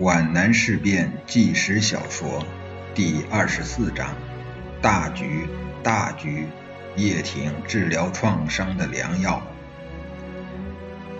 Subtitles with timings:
[0.00, 2.46] 皖南事变纪实小说
[2.94, 4.14] 第二十四章：
[4.80, 5.48] 大局，
[5.82, 6.46] 大局，
[6.94, 9.42] 叶挺治疗创伤的良药。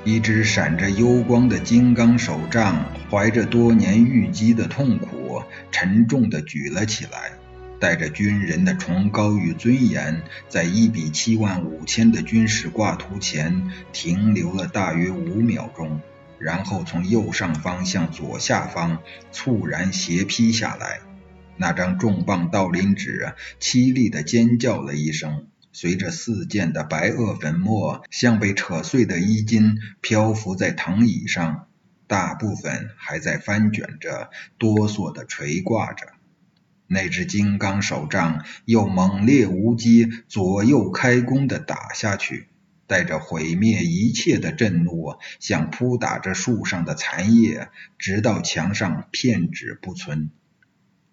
[0.04, 5.42] 一只闪着幽光的金刚手杖，怀着多年郁积的痛苦，
[5.72, 7.32] 沉重地举了起来，
[7.80, 16.00] 带着军人的崇高与尊严，在一比七万五千的军事挂图前停留了大约五秒钟。
[16.39, 19.02] 然后从右上方向左下方
[19.32, 21.00] 猝然斜劈下来，
[21.57, 31.67] 那张重磅道林纸凄厉地尖叫了一声，随着四溅的白垩粉末像被扯碎的衣襟漂浮在藤椅上，
[32.06, 36.06] 大部分还在翻卷着，哆嗦地垂挂着。
[36.86, 42.48] 那只金刚手杖又猛烈无羁，左右开弓地打下去。
[42.88, 50.30] 带着毁灭一切的震怒，像扑打着树上的残叶，直到墙上片纸不存。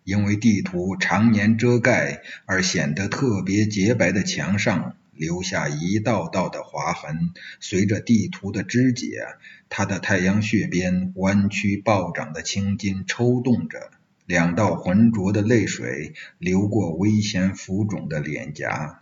[0.06, 7.32] 因为地图常年遮盖而显得特别洁白的墙上，留下一道道的划痕。
[7.60, 9.26] 随着地图的肢解，
[9.68, 13.92] 他的太阳穴边弯曲暴涨的青筋抽动着，
[14.26, 19.02] 两道浑浊的泪水流过危险浮肿的脸颊。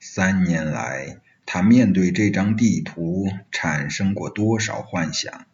[0.00, 1.20] 三年来。
[1.46, 5.46] 他面对这张地图产生过多少幻想？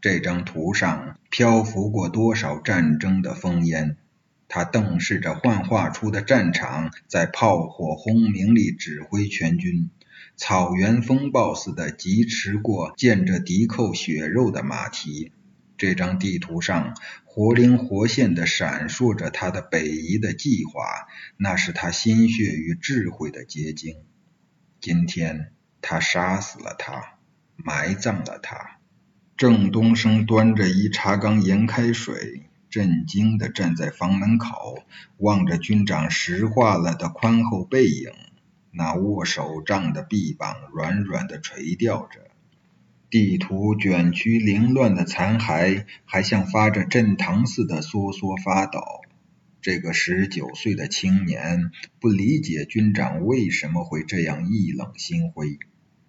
[0.00, 3.96] 这张图上漂浮过多少战争的烽烟？
[4.46, 9.90] 他瞪视着幻化出的战场，在炮火轰鸣里指挥全军。
[10.36, 15.32] 草原风暴似的疾驰过溅着敌寇血肉的马蹄。
[15.76, 20.82] 这张地图上活灵活现地闪烁着他的北移的计划，
[21.36, 23.96] 那是他心血与智慧的结晶。
[24.88, 27.18] 今天，他杀死了他，
[27.56, 28.78] 埋葬了他。
[29.36, 34.82] 郑东升端着一茶缸盐开水，震惊地站在房门口，
[35.18, 38.10] 望着军长石化了的宽厚背影。
[38.70, 42.20] 那握手杖的臂膀软软地垂吊着，
[43.10, 48.80] 地图卷曲凌乱的残骸还像发着震堂似的缩缩发抖。
[49.68, 51.70] 这个十九岁的青年
[52.00, 55.58] 不理解军长为什么会这样意冷心灰，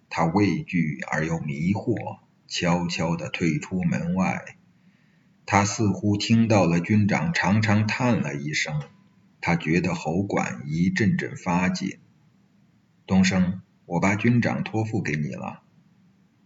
[0.08, 4.56] 他畏惧而又迷惑，悄悄地退出门外。
[5.44, 8.80] 他似乎听到了军长长长叹了一声，
[9.42, 11.98] 他觉得喉管一阵阵发紧。
[13.06, 15.60] 东升，我把军长托付给你了，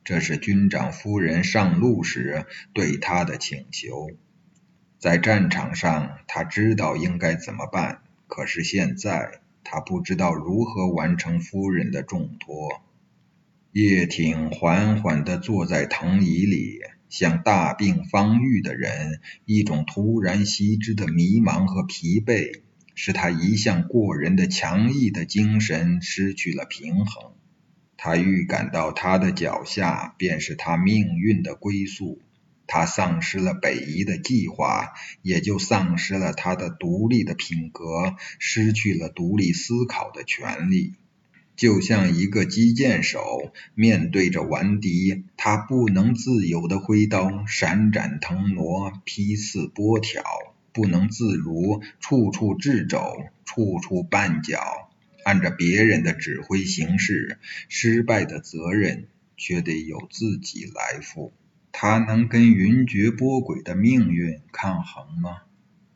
[0.03, 4.10] 这是军长夫人上路时对他的请求。
[5.04, 12.82] 在战场上，他知道应该怎么办，可是现在他不知道如何完成夫人的重托。
[13.70, 22.62] 叶挺缓缓地坐在藤椅里，像大病方愈的人，一种突然袭之的迷茫和疲惫，
[22.94, 27.32] 使他一向过人的强毅的精神失去了平衡。
[27.98, 32.22] 他预感到他的脚下便是他命运的归宿。
[32.66, 40.94] 他丧失了北移的计划，也就丧失了他的独立的品格，失去了独立思考的权利。
[41.56, 50.24] 就像一个击剑手面对着顽敌，他不能自由地挥刀，闪展腾挪，劈刺拨挑，
[50.72, 52.98] 不能自如，处处掣肘，
[53.44, 54.91] 处处绊脚，
[55.24, 57.38] 按着别人的指挥行事，
[57.69, 61.32] 失败的责任却得由自己来负。
[61.76, 65.42] 他能跟云谲波诡的命运抗衡吗？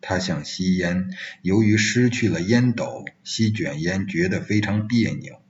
[0.00, 5.40] 他想吸烟，由于失去了烟斗，吸卷烟觉得非常别扭。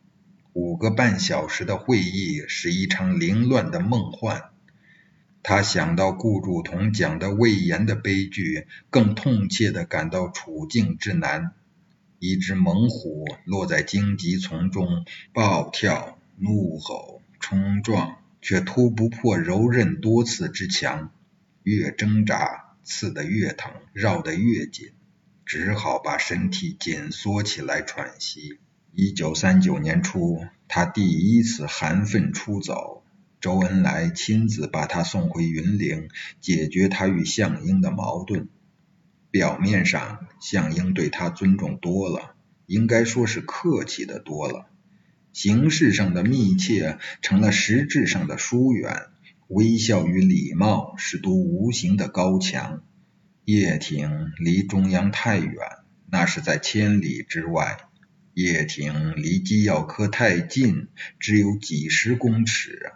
[0.52, 4.50] 五个半小时的会议是一场凌乱的梦幻。
[5.42, 11.52] 他想到顾祝同讲的魏延的悲剧，更痛切地感到处境之难。
[12.18, 18.17] 一只猛虎落在荆棘丛中，暴跳、怒吼、冲撞。
[18.40, 21.12] 却突不破柔韧多刺之墙，
[21.62, 24.92] 越挣扎刺得越疼，绕得越紧，
[25.44, 28.58] 只好把身体紧缩起来喘息。
[28.92, 33.04] 一九三九年初，他第一次含愤出走，
[33.40, 36.08] 周恩来亲自把他送回云陵，
[36.40, 38.48] 解决他与项英的矛盾。
[39.30, 42.34] 表面上，项英对他尊重多了，
[42.66, 44.70] 应该说是客气的多了。
[45.38, 49.02] 形式上的密切成了实质上的疏远，
[49.46, 52.82] 微笑与礼貌是堵无形的高墙。
[53.44, 55.54] 叶挺离中央太远，
[56.10, 57.76] 那是在千里之外；
[58.34, 60.88] 叶挺离机要科太近，
[61.20, 62.90] 只有几十公尺。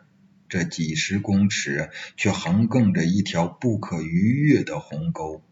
[0.48, 5.44] 这几十公尺却横亘着一条不可逾越的鸿沟。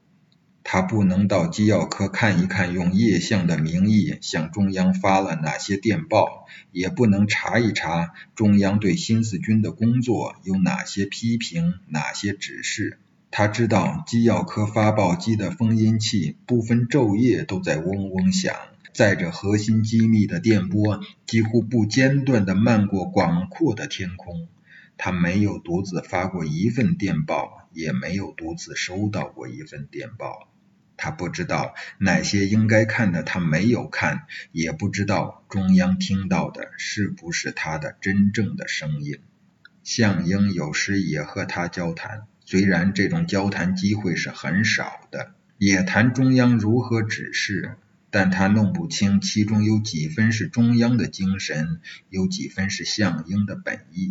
[0.63, 12.99] 他不能到机要科看一看，用叶相的名义向中央发了哪些电报，也不能查一查中央对新四军的工作有哪些批评、哪些指示。
[13.33, 18.55] 他知道机要科发报机的封音器不分昼夜都在嗡嗡响，
[18.93, 24.49] 载着核心机密的电波几乎不间断地漫过广阔的天空。
[25.03, 30.53] 他没有独自发过一份电报，也没有独自收到过一份电报。
[30.99, 39.21] 他不知道哪些应该看的他没有看，也不知道中央听到的是不是他的真正的声音。
[39.83, 47.79] 项英有时也和他交谈，虽然这种交谈机会是很少的，也谈中央如何指示，
[48.11, 51.81] 但他弄不清其中有几分是中央的精神，
[52.11, 54.11] 有几分是项英的本意。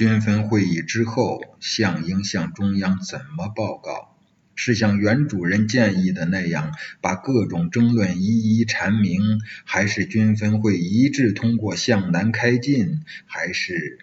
[0.00, 4.16] 军分会议之后，项英向中央怎么报告？
[4.54, 9.20] 是像原主人建议的那样，把各种争论一一阐明，
[9.66, 13.98] 还是军分会一致通过向南开进，还是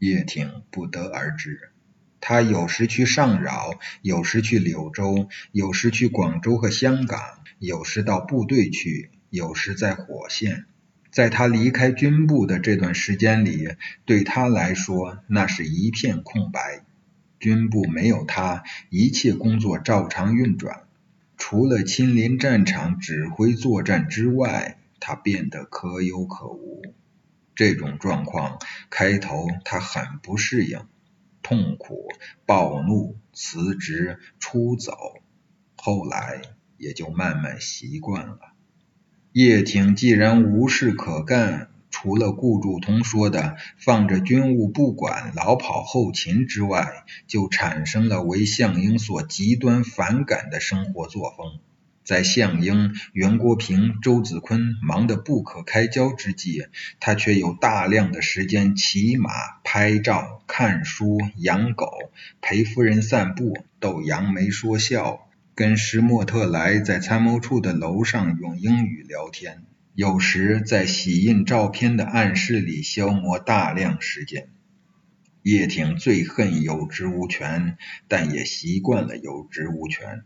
[0.00, 1.70] 叶挺不得而知。
[2.18, 7.20] 他有时去上饶，有时去柳州，有时去广州和香港，
[7.60, 10.64] 有时到部队去，有时在火线。
[11.12, 13.68] 在他离开军部的这段时间里，
[14.06, 16.86] 对他来说，那是一片空白。
[17.38, 20.84] 军部没有他，一切工作照常运转。
[21.36, 26.82] 除了亲临战场指挥作战之外，他变得可有可无。
[27.54, 30.86] 这种状况开头他很不适应，
[31.42, 32.08] 痛苦、
[32.46, 34.96] 暴怒、辞职、出走，
[35.76, 36.40] 后来
[36.78, 38.51] 也就慢慢习惯了。
[39.32, 41.68] 叶挺既然无事可干。
[41.90, 51.60] 除了顾祝同说的放着军务不管，老跑后勤之外，就产生了为项英所极端反感的生活作风。
[52.02, 56.64] 在项英、袁国平、周子坤忙得不可开交之际，
[56.98, 59.30] 他却有大量的时间骑马、
[59.62, 61.88] 拍照、看书、养狗、
[62.40, 69.64] 陪夫人散步、逗杨梅说笑，跟施莫特莱在参谋处的楼上用英语聊天。
[69.94, 74.48] 有时在洗印照片的暗室里消磨大量时间。
[75.42, 77.76] 叶挺最恨有职无权，
[78.08, 80.22] 但也习惯了有职无权。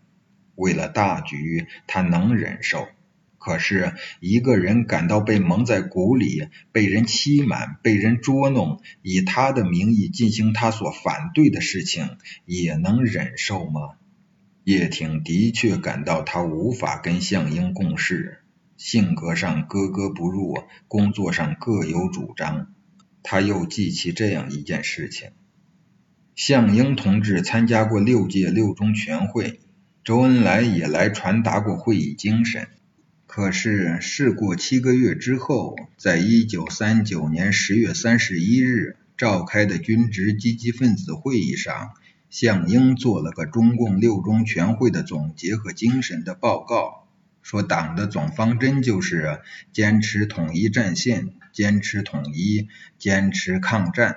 [0.55, 2.87] 为了大局，他能忍受。
[3.39, 13.97] 可是一个人感到被蒙在鼓里，被人欺瞒，被人捉弄，以他的名义进行他所反对的事情，也能忍受吗？
[14.67, 18.39] 叶挺的确感到他无法跟项英共事。
[18.77, 20.59] 性格上格格不入，
[20.89, 22.75] 工作上各有主张。
[23.23, 25.29] 他又记起这样一件事情：
[26.35, 29.61] 项英同志参加过六届六中全会，
[30.03, 32.67] 周恩来也来传达过会议精神。
[33.29, 41.93] 可是事过七个月之后，在一九三九年十月三十一日召开的军职积极分子会议上，
[42.29, 47.09] 项英做了个中共六中全会的总结和精神的报告。
[47.43, 49.41] 说党的总方针就是
[49.73, 52.69] 坚持统一战线，坚持统一，
[52.99, 54.17] 坚持抗战。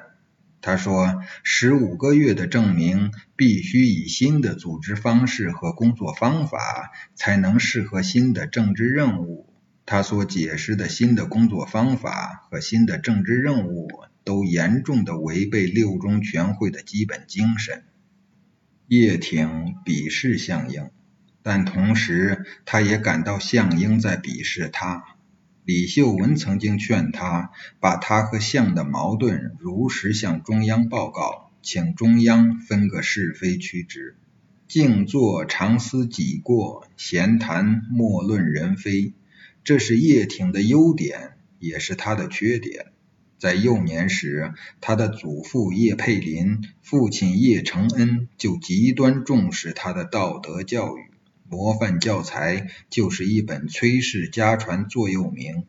[0.61, 9.53] 他说，十五个月的证明必须以新的组织方式和工作方法，才能适合新的政治任务。
[9.85, 13.87] 他所解释的新的工作方法和新的政治任务，
[14.23, 17.83] 都严重的违背六中全会的基本精神。
[18.89, 20.89] 叶挺鄙视项英。
[21.41, 25.03] 但同时，他也感到项英在鄙视他。
[25.63, 34.17] 李秀文曾经劝他，把他和项的矛盾如实向中央报告，请中央分个是非曲直。
[34.67, 39.13] 静坐常思己过，闲谈莫论人非。
[39.63, 42.88] 这是叶挺的优点，也是他的缺点。
[43.39, 51.01] 在幼年时，他的祖父叶佩林、父亲叶承恩就极端重视他的道德教育。
[51.47, 55.63] 模范教材就是一本崔氏家传座右铭，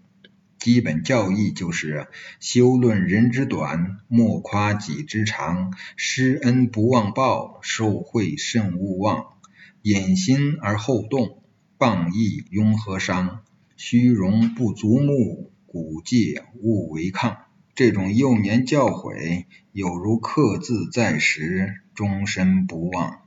[0.59, 2.09] 基本教义就是
[2.41, 9.39] 修论人之短，莫夸己之长；施恩不忘报，受贿慎勿忘；
[9.81, 11.41] 隐心而后动，
[11.79, 13.43] 谤义庸和商；
[13.77, 17.39] 虚荣不足目，古戒勿违抗。
[17.75, 23.23] 这种幼年教诲，有如刻字在石，终身不忘。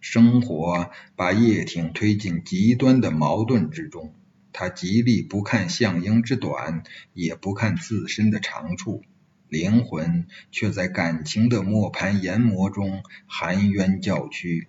[0.00, 4.14] 生活把叶挺推进极端的矛盾之中，
[4.52, 6.82] 他极力不看项英之短，
[7.14, 9.02] 也不看自身的长处。
[9.48, 14.68] 灵魂却在感情的磨盘研磨中含冤叫屈。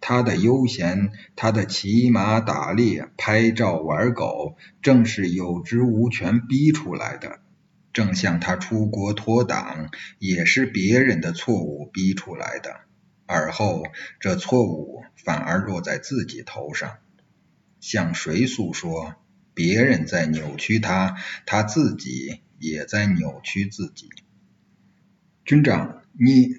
[0.00, 7.40] 他的悠闲，他的骑马打猎、拍照玩狗，正是有职无权逼出来的。
[7.94, 12.80] 正像他出国脱党，也是别人的错误逼出来的。
[13.24, 13.84] 而后，
[14.20, 16.98] 这错误反而落在自己头上。
[17.80, 19.14] 向谁诉说？
[19.54, 24.10] 别人在扭曲他，他自己也在扭曲自己。
[25.46, 26.56] 军长，你……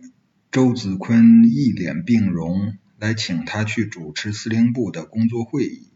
[0.51, 5.91] 周子坤一脸病容，来请他去主持司令部的工作会议。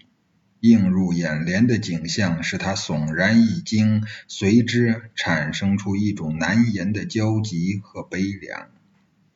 [0.61, 8.69] 映入眼帘的景象使他悚然一惊，随之产生出一种难言的焦急和悲凉。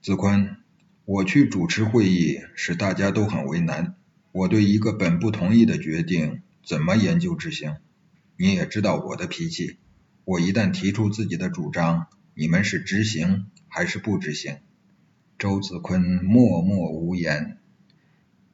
[0.02, 0.58] 子坤，
[1.06, 3.96] 我去主持会议，使大家都很为难。
[4.34, 6.42] 我对一个本不同意的决定。
[6.66, 7.76] 怎么研究执行？
[8.38, 9.78] 你也知道我的脾气。
[10.24, 14.58] 我一旦提出自己的主张，你们是执行还是不执行？
[15.38, 17.58] 周子坤默默无言。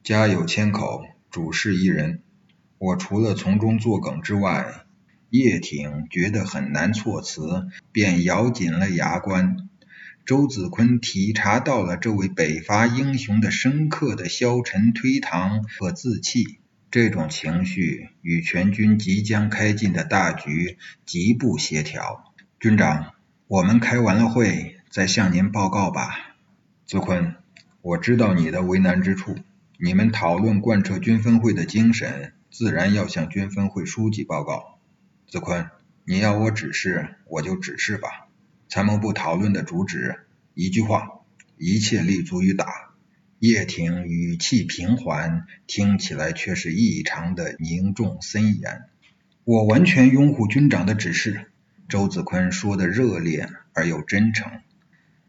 [0.02, 2.22] 家有千口，主事一人。
[2.80, 4.86] 我除了从中作梗之外，
[5.28, 9.68] 叶挺觉得很难措辞，便咬紧了牙关。
[10.24, 16.56] 周子坤体察到了这位北伐英雄的深刻的消沉推搪和自弃。
[16.90, 22.32] 这种情绪与全军即将开进的大局极不协调。
[22.58, 23.12] 军长，
[23.46, 26.34] 我们开完了会再向您报告吧。
[26.86, 27.34] 子坤，
[27.82, 29.36] 我知道你的为难之处。
[29.78, 34.78] 你们讨论贯彻军分会的精神，自然要向军分会书记报告。
[35.28, 35.70] 子坤，
[36.04, 38.28] 你要我指示，我就指示吧。
[38.68, 41.20] 参谋部讨论的主旨，一句话，
[41.56, 42.90] 一切立足于打。
[43.38, 48.82] 叶挺语气平缓，听起来却是异常的凝重森严。
[49.44, 51.50] 我完全拥护军长的指示。
[51.88, 54.60] 周子坤说的热烈而又真诚。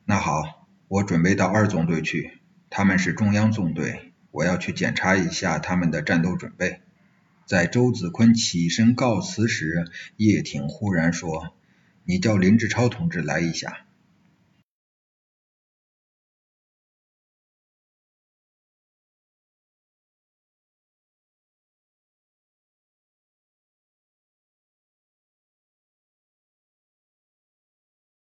[0.06, 6.82] 那好，我准备到二纵队去，他们是中央纵队，我要去检查一下他们的战斗准备。
[7.52, 9.84] 在周子坤起身告辞时，
[10.16, 11.54] 叶挺忽然说
[12.08, 13.88] ：“你叫林志超同志来一下。”